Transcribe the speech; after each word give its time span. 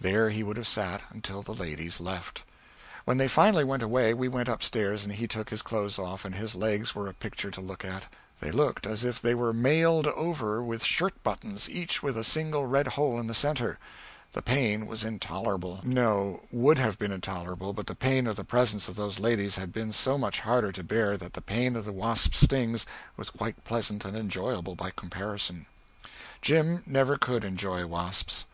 There 0.00 0.30
he 0.30 0.42
would 0.42 0.56
have 0.56 0.66
sat 0.66 1.02
until 1.10 1.42
the 1.42 1.52
ladies 1.52 2.00
left. 2.00 2.42
When 3.04 3.18
they 3.18 3.28
finally 3.28 3.64
went 3.64 3.82
away 3.82 4.14
we 4.14 4.26
went 4.26 4.48
up 4.48 4.62
stairs 4.62 5.04
and 5.04 5.12
he 5.12 5.28
took 5.28 5.50
his 5.50 5.60
clothes 5.60 5.98
off, 5.98 6.24
and 6.24 6.34
his 6.34 6.54
legs 6.54 6.94
were 6.94 7.06
a 7.06 7.12
picture 7.12 7.50
to 7.50 7.60
look 7.60 7.84
at. 7.84 8.04
They 8.40 8.50
looked 8.50 8.86
as 8.86 9.04
if 9.04 9.20
they 9.20 9.34
were 9.34 9.52
mailed 9.52 10.06
all 10.06 10.14
over 10.24 10.62
with 10.64 10.82
shirt 10.84 11.22
buttons, 11.22 11.68
each 11.68 12.02
with 12.02 12.16
a 12.16 12.24
single 12.24 12.64
red 12.66 12.86
hole 12.96 13.20
in 13.20 13.26
the 13.26 13.34
centre. 13.34 13.78
The 14.32 14.40
pain 14.40 14.86
was 14.86 15.04
intolerable 15.04 15.80
no, 15.84 16.44
would 16.50 16.78
have 16.78 16.98
been 16.98 17.12
intolerable, 17.12 17.74
but 17.74 17.88
the 17.88 17.94
pain 17.94 18.26
of 18.26 18.36
the 18.36 18.44
presence 18.44 18.88
of 18.88 18.94
those 18.96 19.18
ladies 19.20 19.56
had 19.56 19.70
been 19.70 19.92
so 19.92 20.16
much 20.16 20.40
harder 20.40 20.72
to 20.72 20.82
bear 20.82 21.18
that 21.18 21.34
the 21.34 21.42
pain 21.42 21.76
of 21.76 21.84
the 21.84 21.92
wasps' 21.92 22.40
stings 22.40 22.86
was 23.18 23.28
quite 23.28 23.64
pleasant 23.64 24.06
and 24.06 24.16
enjoyable 24.16 24.74
by 24.74 24.90
comparison. 24.90 25.66
Jim 26.40 26.82
never 26.86 27.18
could 27.18 27.44
enjoy 27.44 27.84
wasps. 27.84 28.46